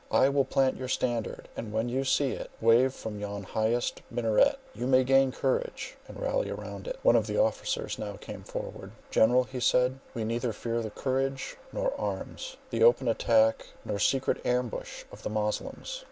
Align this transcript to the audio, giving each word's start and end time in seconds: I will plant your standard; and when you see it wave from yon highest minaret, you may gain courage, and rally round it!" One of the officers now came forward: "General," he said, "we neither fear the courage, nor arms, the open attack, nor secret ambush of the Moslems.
I 0.09 0.29
will 0.29 0.45
plant 0.45 0.77
your 0.77 0.87
standard; 0.87 1.47
and 1.55 1.71
when 1.71 1.87
you 1.87 2.03
see 2.03 2.31
it 2.31 2.49
wave 2.59 2.91
from 2.91 3.19
yon 3.19 3.43
highest 3.43 4.01
minaret, 4.09 4.57
you 4.73 4.87
may 4.87 5.03
gain 5.03 5.31
courage, 5.31 5.95
and 6.07 6.19
rally 6.19 6.51
round 6.51 6.87
it!" 6.87 6.97
One 7.03 7.15
of 7.15 7.27
the 7.27 7.37
officers 7.37 7.99
now 7.99 8.13
came 8.13 8.41
forward: 8.41 8.93
"General," 9.11 9.43
he 9.43 9.59
said, 9.59 9.99
"we 10.15 10.23
neither 10.23 10.53
fear 10.53 10.81
the 10.81 10.89
courage, 10.89 11.55
nor 11.71 11.93
arms, 12.01 12.57
the 12.71 12.81
open 12.81 13.07
attack, 13.07 13.67
nor 13.85 13.99
secret 13.99 14.43
ambush 14.43 15.03
of 15.11 15.21
the 15.21 15.29
Moslems. 15.29 15.99